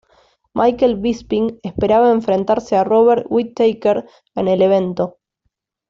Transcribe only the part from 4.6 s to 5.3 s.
evento.